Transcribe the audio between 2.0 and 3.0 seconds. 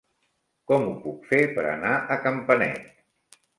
a Campanet?